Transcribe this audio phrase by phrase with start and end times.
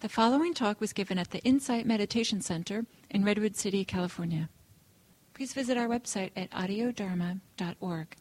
[0.00, 4.48] The following talk was given at the Insight Meditation Center in Redwood City, California.
[5.34, 8.16] Please visit our website at audiodharma.org.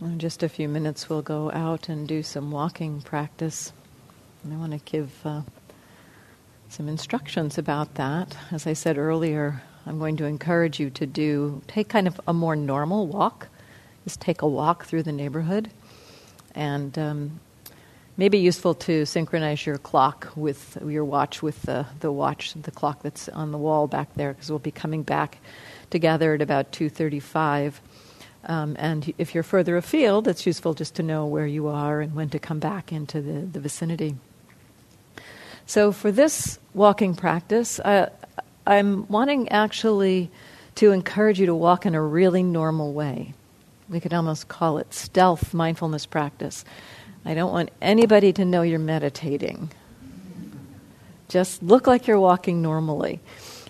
[0.00, 3.72] In just a few minutes, we'll go out and do some walking practice.
[4.44, 5.42] And I want to give uh,
[6.68, 8.36] some instructions about that.
[8.52, 12.32] As I said earlier, I'm going to encourage you to do take kind of a
[12.32, 13.48] more normal walk.
[14.04, 15.70] Just take a walk through the neighborhood,
[16.54, 17.40] and um,
[18.16, 23.02] maybe useful to synchronize your clock with your watch with the the watch the clock
[23.02, 25.38] that's on the wall back there because we'll be coming back
[25.90, 27.80] together at about two thirty five.
[28.44, 32.14] Um, and if you're further afield, it's useful just to know where you are and
[32.14, 34.16] when to come back into the, the vicinity.
[35.66, 38.10] So, for this walking practice, uh,
[38.66, 40.30] I'm wanting actually
[40.76, 43.34] to encourage you to walk in a really normal way.
[43.88, 46.64] We could almost call it stealth mindfulness practice.
[47.24, 49.70] I don't want anybody to know you're meditating.
[51.28, 53.20] Just look like you're walking normally.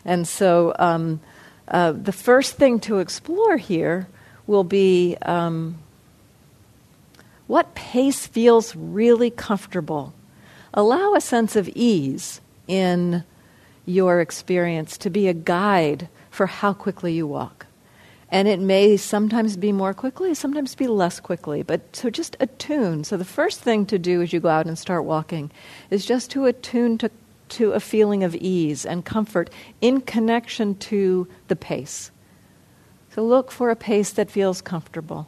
[0.05, 1.21] And so, um,
[1.69, 4.09] uh, the first thing to explore here
[4.47, 5.79] will be um,
[7.47, 10.13] what pace feels really comfortable.
[10.75, 13.25] Allow a sense of ease in
[13.87, 17.67] your experience to be a guide for how quickly you walk.
[18.33, 21.63] And it may sometimes be more quickly, sometimes be less quickly.
[21.63, 23.03] But so just attune.
[23.03, 25.51] So the first thing to do as you go out and start walking
[25.91, 27.11] is just to attune to,
[27.51, 32.13] to a feeling of ease and comfort in connection to the pace.
[33.15, 35.27] So look for a pace that feels comfortable.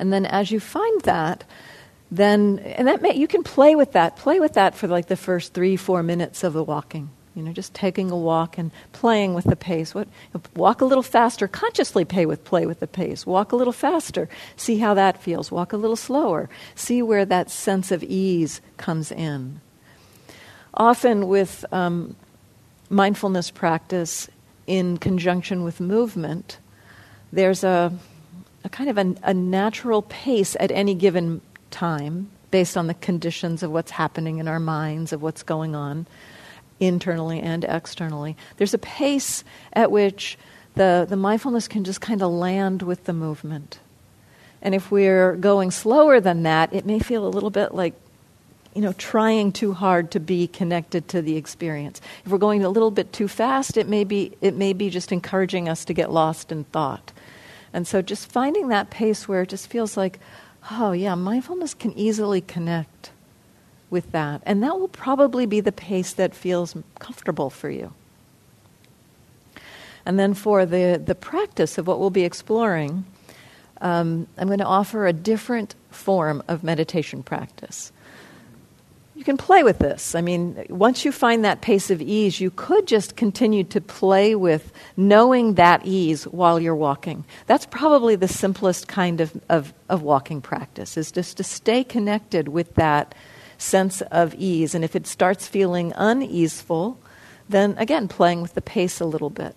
[0.00, 1.44] And then as you find that,
[2.10, 5.16] then and that may, you can play with that play with that for like the
[5.16, 7.10] first three four minutes of the walking.
[7.34, 9.94] You know just taking a walk and playing with the pace.
[9.94, 10.08] What
[10.56, 13.26] walk a little faster consciously play with play with the pace.
[13.26, 15.52] Walk a little faster see how that feels.
[15.52, 19.60] Walk a little slower see where that sense of ease comes in.
[20.74, 22.16] Often with um,
[22.88, 24.28] mindfulness practice
[24.66, 26.58] in conjunction with movement
[27.32, 27.92] there's a,
[28.64, 33.62] a kind of a, a natural pace at any given time based on the conditions
[33.62, 36.06] of what's happening in our minds, of what's going on
[36.80, 38.36] internally and externally.
[38.56, 40.38] There's a pace at which
[40.74, 43.80] the, the mindfulness can just kind of land with the movement.
[44.62, 47.94] And if we're going slower than that, it may feel a little bit like,
[48.74, 52.00] you know, trying too hard to be connected to the experience.
[52.24, 55.10] If we're going a little bit too fast, it may be, it may be just
[55.10, 57.12] encouraging us to get lost in thought.
[57.72, 60.18] And so just finding that pace where it just feels like,
[60.70, 63.10] Oh, yeah, mindfulness can easily connect
[63.90, 64.42] with that.
[64.44, 67.92] And that will probably be the pace that feels comfortable for you.
[70.04, 73.04] And then for the, the practice of what we'll be exploring,
[73.80, 77.92] um, I'm going to offer a different form of meditation practice
[79.18, 80.14] you can play with this.
[80.14, 84.36] I mean, once you find that pace of ease, you could just continue to play
[84.36, 87.24] with knowing that ease while you're walking.
[87.46, 92.46] That's probably the simplest kind of, of, of walking practice, is just to stay connected
[92.46, 93.12] with that
[93.58, 94.72] sense of ease.
[94.72, 97.00] And if it starts feeling uneaseful,
[97.48, 99.56] then again, playing with the pace a little bit.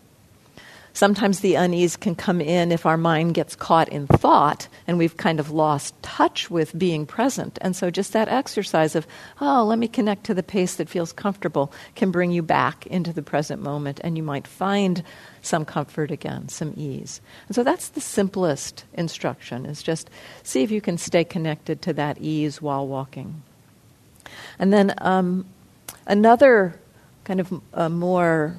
[0.93, 5.15] Sometimes the unease can come in if our mind gets caught in thought and we've
[5.15, 7.57] kind of lost touch with being present.
[7.61, 9.07] And so, just that exercise of,
[9.39, 13.13] oh, let me connect to the pace that feels comfortable, can bring you back into
[13.13, 15.03] the present moment, and you might find
[15.41, 17.21] some comfort again, some ease.
[17.47, 20.09] And so, that's the simplest instruction is just
[20.43, 23.43] see if you can stay connected to that ease while walking.
[24.59, 25.45] And then, um,
[26.05, 26.79] another
[27.23, 28.57] kind of a more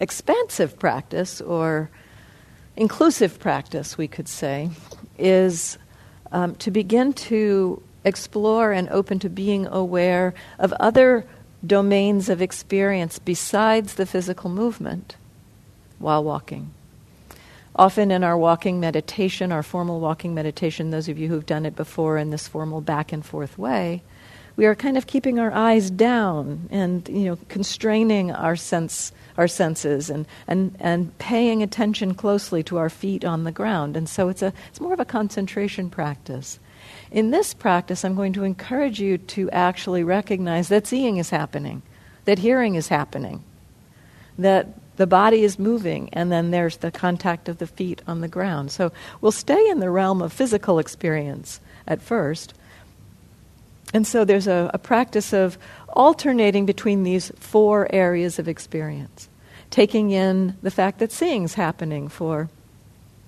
[0.00, 1.90] expansive practice, or
[2.76, 4.70] inclusive practice, we could say,
[5.18, 5.78] is
[6.32, 11.26] um, to begin to explore and open to being aware of other
[11.64, 15.16] domains of experience besides the physical movement
[15.98, 16.72] while walking.
[17.76, 21.76] Often in our walking meditation, our formal walking meditation, those of you who've done it
[21.76, 24.02] before in this formal back and forth way,
[24.60, 29.48] we are kind of keeping our eyes down and you know constraining our sense our
[29.48, 33.96] senses and, and, and paying attention closely to our feet on the ground.
[33.96, 36.58] And so it's, a, it's more of a concentration practice.
[37.10, 41.80] In this practice, I'm going to encourage you to actually recognize that seeing is happening,
[42.26, 43.42] that hearing is happening,
[44.38, 44.68] that
[44.98, 48.70] the body is moving, and then there's the contact of the feet on the ground.
[48.70, 48.92] So
[49.22, 52.52] we'll stay in the realm of physical experience at first.
[53.92, 55.58] And so there's a, a practice of
[55.88, 59.28] alternating between these four areas of experience
[59.70, 62.48] taking in the fact that seeing's happening for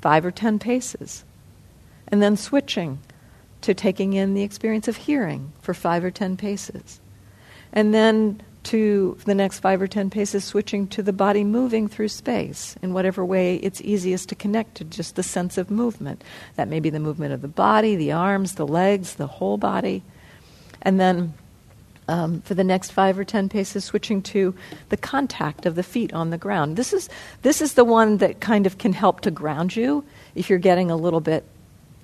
[0.00, 1.24] five or ten paces,
[2.08, 2.98] and then switching
[3.60, 7.00] to taking in the experience of hearing for five or ten paces,
[7.72, 12.08] and then to the next five or ten paces, switching to the body moving through
[12.08, 16.22] space in whatever way it's easiest to connect to just the sense of movement.
[16.56, 20.02] That may be the movement of the body, the arms, the legs, the whole body.
[20.82, 21.34] And then
[22.08, 24.54] um, for the next five or ten paces, switching to
[24.88, 26.76] the contact of the feet on the ground.
[26.76, 27.08] This is,
[27.42, 30.90] this is the one that kind of can help to ground you if you're getting
[30.90, 31.44] a little bit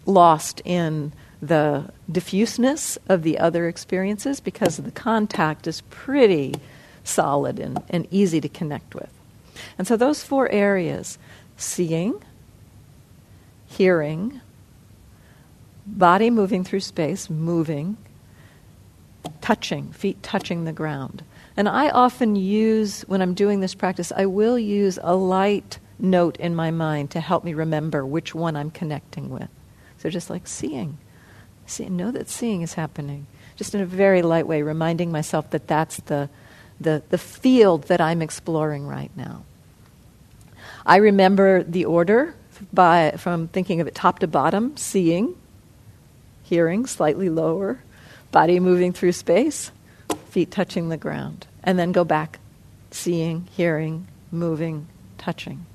[0.07, 6.55] lost in the diffuseness of the other experiences because the contact is pretty
[7.05, 9.13] solid and, and easy to connect with.
[9.77, 11.19] And so, those four areas
[11.57, 12.23] seeing,
[13.67, 14.41] hearing,
[15.87, 17.97] body moving through space, moving,
[19.41, 21.23] touching, feet touching the ground.
[21.57, 26.37] And I often use, when I'm doing this practice, I will use a light note
[26.37, 29.49] in my mind to help me remember which one I'm connecting with.
[29.99, 30.99] So just like seeing.
[31.67, 33.27] See, know that seeing is happening.
[33.57, 36.31] Just in a very light way, reminding myself that that's the,
[36.81, 39.43] the, the field that I'm exploring right now.
[40.87, 42.35] I remember the order
[42.73, 45.37] by, from thinking of it top to bottom seeing,
[46.45, 47.81] hearing slightly lower,
[48.31, 49.71] body moving through space,
[50.31, 52.39] feet touching the ground, and then go back,
[52.91, 54.87] seeing, hearing, moving,
[55.17, 55.67] touching.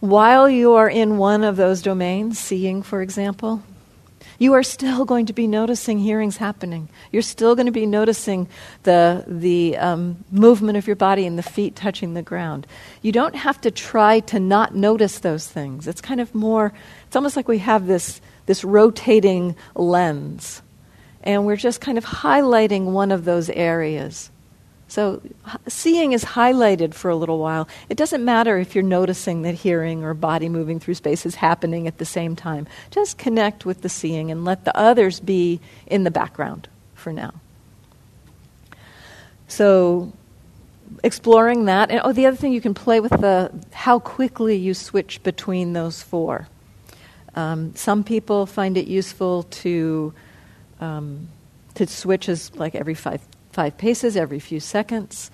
[0.00, 3.62] While you are in one of those domains, seeing, for example,
[4.38, 6.88] you are still going to be noticing hearings happening.
[7.12, 8.48] You're still going to be noticing
[8.82, 12.66] the, the um, movement of your body and the feet touching the ground.
[13.02, 15.86] You don't have to try to not notice those things.
[15.86, 16.72] It's kind of more,
[17.06, 20.62] it's almost like we have this this rotating lens.
[21.22, 24.30] And we're just kind of highlighting one of those areas.
[24.92, 25.22] So,
[25.68, 27.66] seeing is highlighted for a little while.
[27.88, 31.86] It doesn't matter if you're noticing that hearing or body moving through space is happening
[31.86, 32.66] at the same time.
[32.90, 37.32] Just connect with the seeing and let the others be in the background for now.
[39.48, 40.12] So,
[41.02, 41.90] exploring that.
[41.90, 45.72] And oh, the other thing you can play with the how quickly you switch between
[45.72, 46.48] those four.
[47.34, 50.12] Um, some people find it useful to
[50.80, 51.28] um,
[51.74, 55.30] to switch as like every five five paces, every few seconds.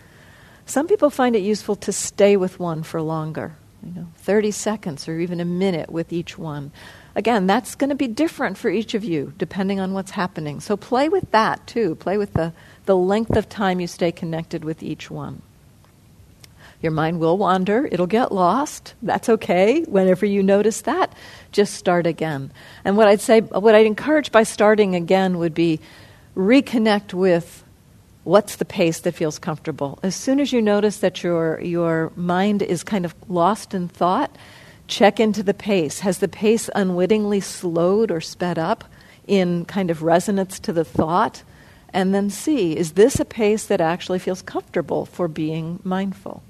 [0.66, 5.08] Some people find it useful to stay with one for longer, you know, 30 seconds
[5.08, 6.72] or even a minute with each one.
[7.14, 10.60] Again, that's going to be different for each of you depending on what's happening.
[10.60, 11.94] So play with that too.
[11.94, 12.52] Play with the,
[12.84, 15.40] the length of time you stay connected with each one.
[16.80, 18.94] Your mind will wander, it'll get lost.
[19.02, 19.82] That's okay.
[19.82, 21.12] Whenever you notice that,
[21.50, 22.52] just start again.
[22.84, 25.80] And what I'd say, what I'd encourage by starting again would be
[26.36, 27.64] reconnect with
[28.22, 29.98] what's the pace that feels comfortable.
[30.02, 34.36] As soon as you notice that your, your mind is kind of lost in thought,
[34.86, 36.00] check into the pace.
[36.00, 38.84] Has the pace unwittingly slowed or sped up
[39.26, 41.42] in kind of resonance to the thought?
[41.92, 46.42] And then see, is this a pace that actually feels comfortable for being mindful?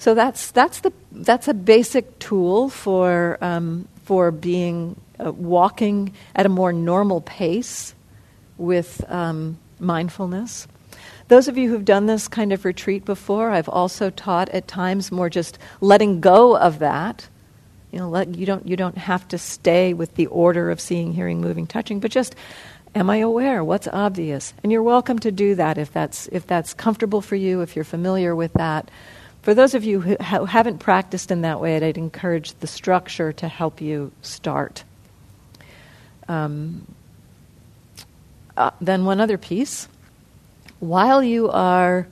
[0.00, 6.46] So that's that's the that's a basic tool for um, for being uh, walking at
[6.46, 7.94] a more normal pace
[8.56, 10.66] with um, mindfulness.
[11.28, 15.12] Those of you who've done this kind of retreat before, I've also taught at times
[15.12, 17.28] more just letting go of that.
[17.92, 21.12] You know, let, you don't you don't have to stay with the order of seeing,
[21.12, 22.34] hearing, moving, touching, but just
[22.94, 23.62] am I aware?
[23.62, 24.54] What's obvious?
[24.62, 27.84] And you're welcome to do that if that's if that's comfortable for you, if you're
[27.84, 28.90] familiar with that.
[29.42, 33.32] For those of you who ha- haven't practiced in that way, I'd encourage the structure
[33.32, 34.84] to help you start.
[36.28, 36.86] Um,
[38.56, 39.88] uh, then, one other piece.
[40.80, 42.06] While you are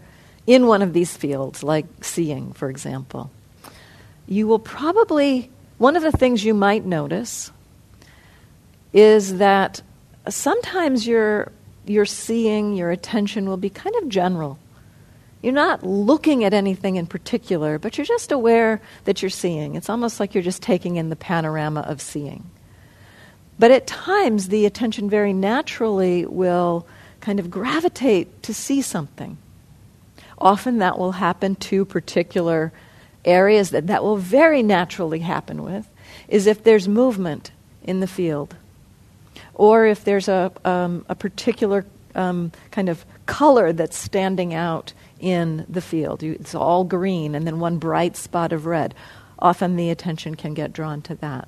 [0.46, 3.30] in one of these fields, like seeing, for example,
[4.26, 7.50] you will probably, one of the things you might notice
[8.92, 9.82] is that
[10.28, 11.52] sometimes your,
[11.86, 14.58] your seeing, your attention will be kind of general.
[15.42, 19.76] You're not looking at anything in particular, but you're just aware that you're seeing.
[19.76, 22.50] It's almost like you're just taking in the panorama of seeing.
[23.58, 26.86] But at times, the attention very naturally will
[27.20, 29.38] kind of gravitate to see something.
[30.38, 32.72] Often that will happen to particular
[33.24, 35.88] areas that that will very naturally happen with,
[36.28, 37.50] is if there's movement
[37.82, 38.56] in the field,
[39.54, 45.64] or if there's a, um, a particular um, kind of color that's standing out in
[45.68, 46.22] the field.
[46.22, 48.94] It's all green and then one bright spot of red.
[49.38, 51.46] Often the attention can get drawn to that.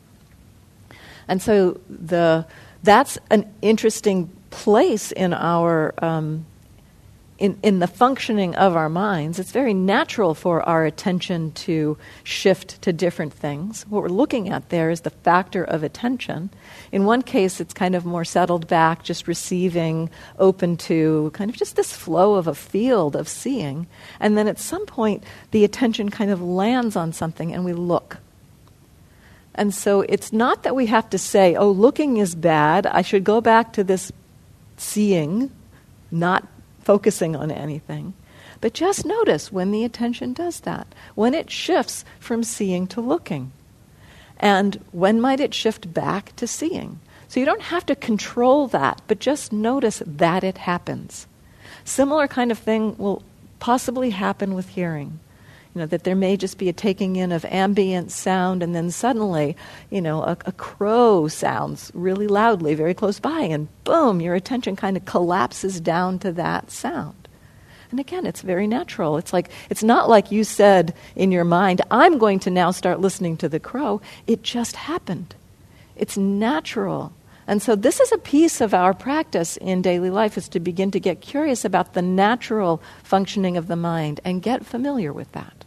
[1.26, 2.46] And so the,
[2.82, 6.44] that's an interesting place in our, um,
[7.40, 12.82] in, in the functioning of our minds, it's very natural for our attention to shift
[12.82, 13.86] to different things.
[13.88, 16.50] What we're looking at there is the factor of attention.
[16.92, 21.56] In one case, it's kind of more settled back, just receiving, open to kind of
[21.56, 23.86] just this flow of a field of seeing.
[24.20, 28.18] And then at some point, the attention kind of lands on something and we look.
[29.54, 33.24] And so it's not that we have to say, oh, looking is bad, I should
[33.24, 34.12] go back to this
[34.76, 35.50] seeing,
[36.10, 36.46] not
[36.80, 38.14] focusing on anything.
[38.60, 43.52] But just notice when the attention does that, when it shifts from seeing to looking.
[44.38, 47.00] And when might it shift back to seeing?
[47.28, 51.26] So you don't have to control that, but just notice that it happens.
[51.84, 53.22] Similar kind of thing will
[53.60, 55.20] possibly happen with hearing.
[55.74, 58.90] You know, that there may just be a taking in of ambient sound, and then
[58.90, 59.56] suddenly,
[59.88, 64.74] you know, a, a crow sounds really loudly very close by, and boom, your attention
[64.74, 67.28] kind of collapses down to that sound.
[67.90, 69.16] And again, it's very natural.
[69.16, 73.00] It's like it's not like you said in your mind, I'm going to now start
[73.00, 74.00] listening to the crow.
[74.26, 75.34] It just happened.
[75.96, 77.12] It's natural.
[77.46, 80.92] And so this is a piece of our practice in daily life is to begin
[80.92, 85.59] to get curious about the natural functioning of the mind and get familiar with that.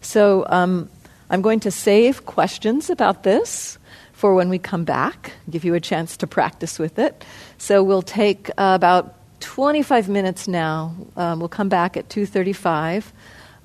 [0.00, 0.88] So um,
[1.28, 3.78] I'm going to save questions about this
[4.12, 7.24] for when we come back, give you a chance to practice with it.
[7.58, 10.94] So we'll take uh, about 25 minutes now.
[11.16, 13.04] Um, we'll come back at 2:35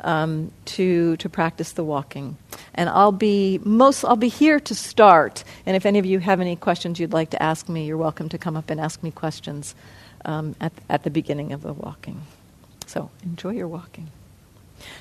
[0.02, 2.38] um, to to practice the walking,
[2.74, 5.44] and I'll be most I'll be here to start.
[5.66, 8.30] And if any of you have any questions you'd like to ask me, you're welcome
[8.30, 9.76] to come up and ask me questions
[10.24, 12.22] um, at at the beginning of the walking.
[12.86, 14.10] So enjoy your walking.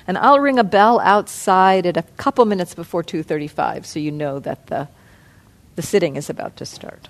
[0.07, 4.39] And I'll ring a bell outside at a couple minutes before 2:35 so you know
[4.39, 4.87] that the
[5.75, 7.09] the sitting is about to start.